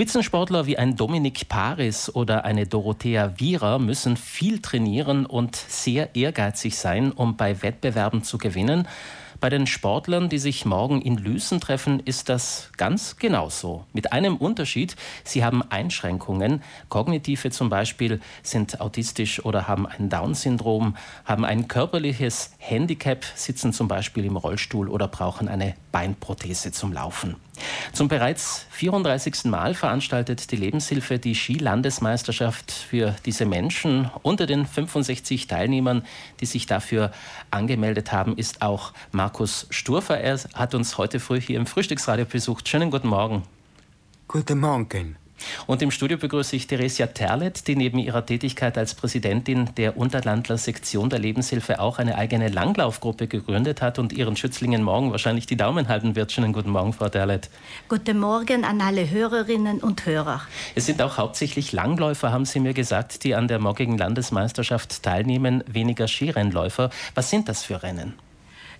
[0.00, 6.78] Spitzensportler wie ein Dominik Paris oder eine Dorothea Wierer müssen viel trainieren und sehr ehrgeizig
[6.78, 8.88] sein, um bei Wettbewerben zu gewinnen.
[9.38, 13.84] Bei den Sportlern, die sich morgen in Lüßen treffen, ist das ganz genauso.
[13.92, 16.62] Mit einem Unterschied, sie haben Einschränkungen.
[16.88, 23.88] Kognitive zum Beispiel sind autistisch oder haben ein Down-Syndrom, haben ein körperliches Handicap, sitzen zum
[23.88, 27.36] Beispiel im Rollstuhl oder brauchen eine Beinprothese zum Laufen.
[27.92, 29.44] Zum bereits 34.
[29.44, 34.10] Mal veranstaltet die Lebenshilfe die Skilandesmeisterschaft für diese Menschen.
[34.22, 36.04] Unter den 65 Teilnehmern,
[36.40, 37.12] die sich dafür
[37.50, 40.18] angemeldet haben, ist auch Markus Sturfer.
[40.18, 42.66] Er hat uns heute früh hier im Frühstücksradio besucht.
[42.66, 43.42] Schönen guten Morgen.
[44.28, 45.16] Guten Morgen.
[45.66, 50.56] Und im Studio begrüße ich Theresia Terlet, die neben ihrer Tätigkeit als Präsidentin der Unterlandler
[50.56, 55.56] Sektion der Lebenshilfe auch eine eigene Langlaufgruppe gegründet hat und ihren Schützlingen morgen wahrscheinlich die
[55.58, 56.32] Daumen halten wird.
[56.32, 57.50] Schönen guten Morgen, Frau Terlet.
[57.90, 60.40] Guten Morgen an alle Hörerinnen und Hörer.
[60.74, 65.62] Es sind auch hauptsächlich Langläufer, haben Sie mir gesagt, die an der morgigen Landesmeisterschaft teilnehmen,
[65.66, 66.88] weniger Skirennläufer.
[67.14, 68.14] Was sind das für Rennen?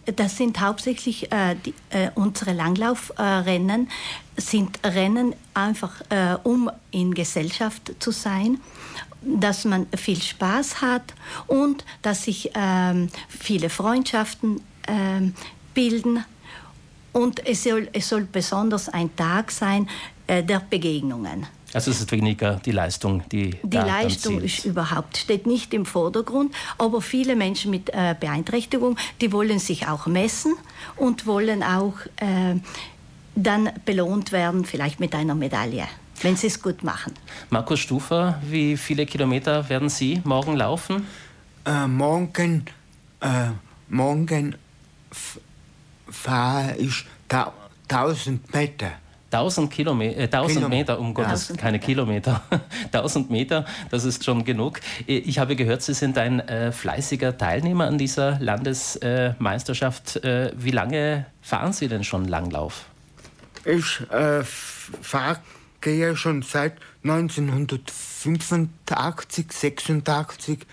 [0.06, 3.88] Das sind hauptsächlich äh, die, äh, unsere Langlaufrennen,
[4.36, 8.58] sind Rennen einfach, äh, um in Gesellschaft zu sein,
[9.22, 11.14] dass man viel Spaß hat
[11.46, 15.34] und dass sich ähm, viele Freundschaften ähm,
[15.74, 16.24] bilden.
[17.12, 19.88] Und es soll, es soll besonders ein Tag sein
[20.26, 21.46] äh, der Begegnungen.
[21.72, 26.54] Also es ist weniger die Leistung, die Die Leistung ist überhaupt, steht nicht im Vordergrund,
[26.78, 30.54] aber viele Menschen mit äh, Beeinträchtigung, die wollen sich auch messen
[30.96, 32.56] und wollen auch äh,
[33.36, 35.86] dann belohnt werden, vielleicht mit einer Medaille,
[36.22, 37.14] wenn sie es gut machen.
[37.50, 41.06] Markus Stufer, wie viele Kilometer werden Sie morgen laufen?
[41.64, 42.64] Äh, morgen
[43.20, 43.50] äh,
[43.88, 44.56] morgen
[46.08, 47.04] fahre ich
[47.88, 48.92] 1000 Meter.
[49.32, 52.42] 1000, Kilome äh, 1000 Kilom Meter, um Gottes, keine Kilometer,
[52.92, 54.80] 1000 Meter, das ist schon genug.
[55.06, 60.16] Ich habe gehört, Sie sind ein äh, fleißiger Teilnehmer an dieser Landesmeisterschaft.
[60.24, 62.86] Äh, wie lange fahren Sie denn schon Langlauf?
[63.64, 65.38] Ich äh, fahre
[65.80, 70.66] gehe schon seit 1985, 86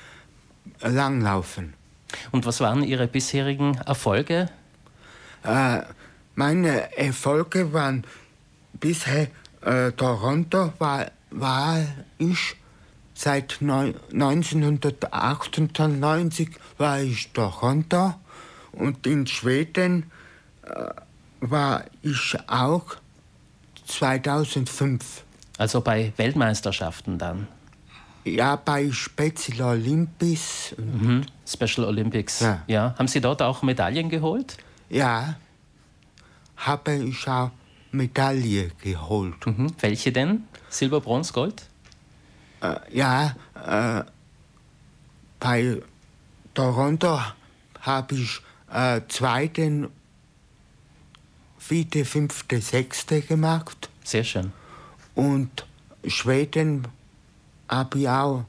[0.82, 1.74] Langlaufen.
[2.32, 4.50] Und was waren Ihre bisherigen Erfolge?
[5.44, 5.82] Äh,
[6.36, 8.06] meine Erfolge waren
[8.80, 9.28] bisher
[9.62, 11.80] äh, Toronto war, war
[12.18, 12.56] ich
[13.14, 18.16] seit 1998 war ich Toronto
[18.74, 20.12] und in Schweden
[20.64, 20.90] äh,
[21.40, 22.98] war ich auch
[23.88, 25.24] 2005.
[25.58, 27.48] Also bei Weltmeisterschaften dann?
[28.24, 30.76] Ja, bei Special Olympics.
[30.78, 31.26] Mhm.
[31.48, 32.42] Special Olympics.
[32.42, 32.62] Ja.
[32.68, 32.94] ja.
[33.00, 34.58] Haben Sie dort auch Medaillen geholt?
[34.90, 35.36] Ja,
[36.58, 37.50] habe ich auch
[37.98, 39.46] Medaille geholt.
[39.46, 39.74] Mhm.
[39.80, 40.44] Welche denn?
[40.70, 41.68] Silber, Bronze, Gold?
[42.62, 43.36] Äh, ja,
[43.66, 44.04] äh,
[45.40, 45.82] bei
[46.54, 47.20] Toronto
[47.82, 48.42] habe ich
[48.72, 49.90] äh, zweiten,
[51.58, 53.90] vierte, fünfte, sechste gemacht.
[54.04, 54.54] Sehr schön.
[55.16, 55.66] Und
[56.06, 56.88] Schweden
[57.68, 58.46] habe ich auch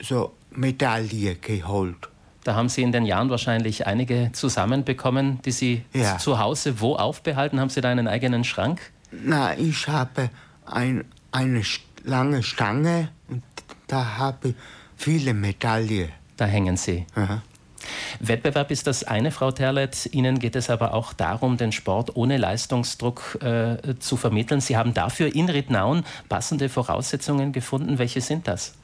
[0.00, 2.07] so Medaille geholt.
[2.44, 6.18] Da haben Sie in den Jahren wahrscheinlich einige zusammenbekommen, die Sie ja.
[6.18, 7.60] zu Hause wo aufbehalten?
[7.60, 8.80] Haben Sie da einen eigenen Schrank?
[9.10, 10.30] Na, ich habe
[10.66, 11.62] ein, eine
[12.04, 13.42] lange Stange und
[13.86, 14.54] da habe ich
[14.96, 16.10] viele Medaillen.
[16.36, 17.04] Da hängen sie.
[17.14, 17.42] Aha.
[18.20, 20.08] Wettbewerb ist das eine, Frau Terlet.
[20.12, 24.60] Ihnen geht es aber auch darum, den Sport ohne Leistungsdruck äh, zu vermitteln.
[24.60, 27.98] Sie haben dafür in Rittnauen passende Voraussetzungen gefunden.
[27.98, 28.74] Welche sind das?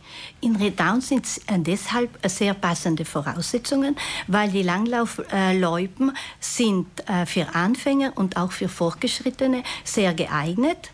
[0.40, 7.54] In Rittnauen sind es äh, deshalb sehr passende Voraussetzungen, weil die Langlaufloipen sind äh, für
[7.54, 10.90] Anfänger und auch für Fortgeschrittene sehr geeignet,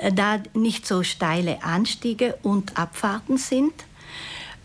[0.00, 3.72] äh, da nicht so steile Anstiege und Abfahrten sind.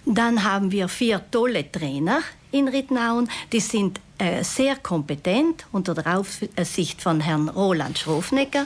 [0.06, 2.22] Dann haben wir vier tolle Trainer
[2.52, 3.30] in Rittnauen.
[3.52, 8.66] Die sind äh, sehr kompetent unter der Aufsicht von Herrn Roland Schrofnecker.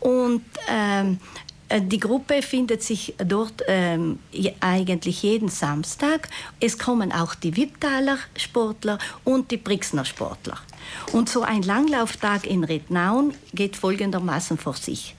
[0.00, 1.18] Und ähm,
[1.68, 4.18] äh, die Gruppe findet sich dort ähm,
[4.60, 6.28] eigentlich jeden Samstag.
[6.60, 10.58] Es kommen auch die Wipptaler Sportler und die Brixner Sportler.
[11.12, 15.16] Und so ein Langlauftag in Rittnauen geht folgendermaßen vor sich.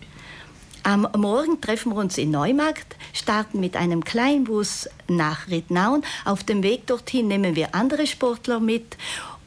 [0.84, 6.04] Am Morgen treffen wir uns in Neumarkt, starten mit einem Kleinbus nach Rittnauen.
[6.26, 8.98] Auf dem Weg dorthin nehmen wir andere Sportler mit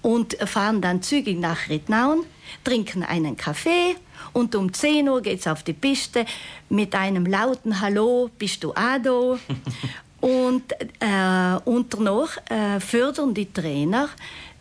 [0.03, 2.25] und fahren dann zügig nach Rittnauen,
[2.65, 3.97] trinken einen Kaffee
[4.33, 6.25] und um 10 Uhr geht es auf die Piste
[6.69, 9.39] mit einem lauten Hallo, bist du Ado?
[10.21, 14.09] und äh, unter noch äh, fördern die Trainer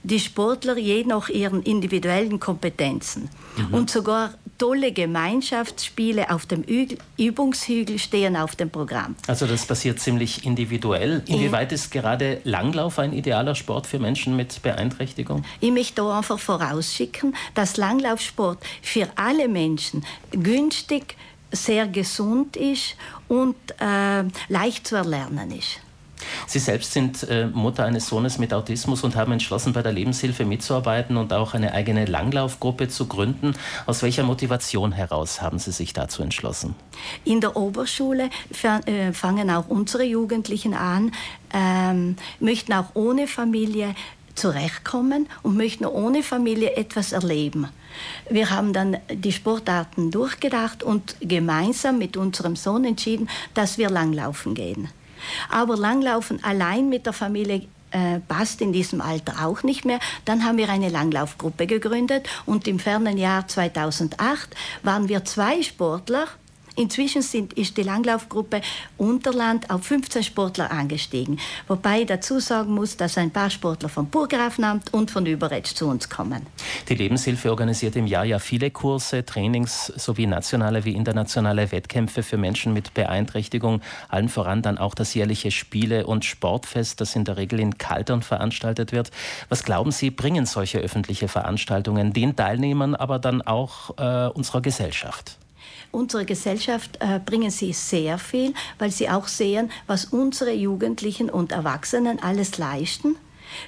[0.04, 3.30] die Sportler je nach ihren individuellen Kompetenzen.
[3.57, 3.74] Mhm.
[3.74, 6.63] Und sogar tolle Gemeinschaftsspiele auf dem
[7.18, 9.15] Übungshügel stehen auf dem Programm.
[9.27, 11.24] Also das passiert ziemlich individuell.
[11.27, 15.44] Inwieweit ist gerade Langlauf ein idealer Sport für Menschen mit Beeinträchtigung?
[15.59, 21.15] Ich möchte da einfach vorausschicken, dass Langlaufsport für alle Menschen günstig,
[21.51, 22.95] sehr gesund ist
[23.30, 25.80] und äh, leicht zu erlernen ist.
[26.47, 30.45] Sie selbst sind äh, Mutter eines Sohnes mit Autismus und haben entschlossen, bei der Lebenshilfe
[30.45, 33.53] mitzuarbeiten und auch eine eigene Langlaufgruppe zu gründen.
[33.85, 36.73] Aus welcher Motivation heraus haben Sie sich dazu entschlossen?
[37.25, 38.29] In der Oberschule
[38.63, 41.11] äh, fangen auch unsere Jugendlichen an,
[41.53, 43.94] ähm, möchten auch ohne Familie
[44.35, 47.67] zurechtkommen und möchten ohne Familie etwas erleben.
[48.29, 54.53] Wir haben dann die Sportarten durchgedacht und gemeinsam mit unserem Sohn entschieden, dass wir langlaufen
[54.53, 54.89] gehen.
[55.50, 60.00] Aber Langlaufen allein mit der Familie äh, passt in diesem Alter auch nicht mehr.
[60.25, 66.28] Dann haben wir eine Langlaufgruppe gegründet und im fernen Jahr 2008 waren wir zwei Sportler,
[66.77, 68.62] Inzwischen sind, ist die Langlaufgruppe
[68.97, 71.39] Unterland auf 15 Sportler angestiegen.
[71.68, 75.88] Wobei ich dazu sagen muss, dass ein paar Sportler vom Burggrafenamt und von Überetsch zu
[75.88, 76.45] uns kommen.
[76.88, 82.38] Die Lebenshilfe organisiert im Jahr ja viele Kurse, Trainings sowie nationale wie internationale Wettkämpfe für
[82.38, 83.81] Menschen mit Beeinträchtigung.
[84.07, 88.21] Allen voran dann auch das jährliche Spiele- und Sportfest, das in der Regel in Kaltern
[88.21, 89.09] veranstaltet wird.
[89.50, 95.39] Was glauben Sie, bringen solche öffentliche Veranstaltungen den Teilnehmern, aber dann auch äh, unserer Gesellschaft?
[95.92, 101.51] Unserer Gesellschaft äh, bringen sie sehr viel, weil sie auch sehen, was unsere Jugendlichen und
[101.51, 103.16] Erwachsenen alles leisten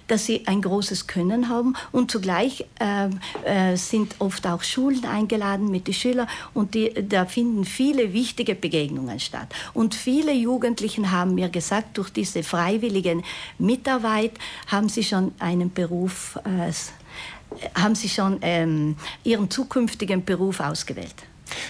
[0.08, 3.10] dass sie ein großes Können haben und zugleich äh,
[3.44, 8.56] äh, sind oft auch Schulen eingeladen mit den Schülern und die, da finden viele wichtige
[8.56, 9.54] Begegnungen statt.
[9.74, 13.22] Und viele Jugendlichen haben mir gesagt, durch diese freiwillige
[13.58, 14.32] Mitarbeit
[14.68, 16.72] haben sie schon einen Beruf, äh,
[17.80, 21.16] haben sie schon ähm, ihren zukünftigen Beruf ausgewählt.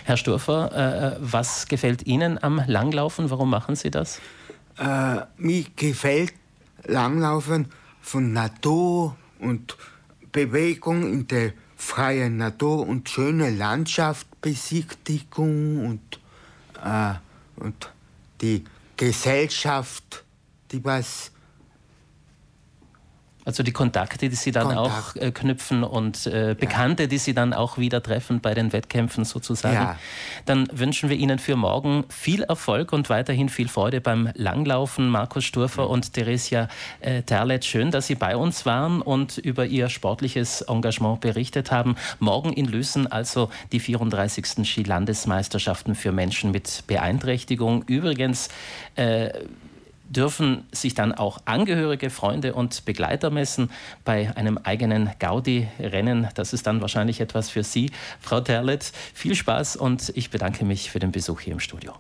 [0.06, 3.30] Herr Sturfer, äh, was gefällt Ihnen am Langlaufen?
[3.30, 4.22] Warum machen Sie das?
[4.78, 6.34] Äh, mir gefällt
[6.86, 7.68] Langlaufen
[8.02, 9.78] von Natur und
[10.32, 16.20] Bewegung in der freien Natur und schöne Landschaftsbesichtigung und,
[16.84, 17.16] äh,
[17.56, 17.92] und
[18.42, 18.64] die
[18.98, 20.24] Gesellschaft,
[20.72, 21.32] die was
[23.46, 25.18] also die Kontakte, die Sie dann Kontakt.
[25.18, 27.08] auch äh, knüpfen und äh, Bekannte, ja.
[27.08, 29.76] die Sie dann auch wieder treffen bei den Wettkämpfen sozusagen.
[29.76, 30.00] Ja.
[30.46, 35.10] Dann wünschen wir Ihnen für morgen viel Erfolg und weiterhin viel Freude beim Langlaufen.
[35.10, 35.92] Markus Sturfer mhm.
[35.92, 36.68] und Theresia
[37.00, 41.96] äh, Terlet, schön, dass Sie bei uns waren und über Ihr sportliches Engagement berichtet haben.
[42.20, 44.68] Morgen in Lüssen also die 34.
[44.68, 47.84] Skilandesmeisterschaften für Menschen mit Beeinträchtigung.
[47.88, 48.50] Übrigens,
[48.96, 49.30] äh,
[50.10, 53.72] dürfen sich dann auch Angehörige, Freunde und Begleiter messen
[54.04, 56.28] bei einem eigenen Gaudi-Rennen.
[56.36, 58.92] Das ist dann wahrscheinlich etwas für Sie, Frau Terlet.
[59.14, 61.94] Viel Spaß und ich bedanke mich für den Besuch hier im Studio.